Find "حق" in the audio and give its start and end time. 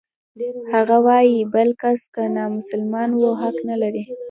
3.41-3.57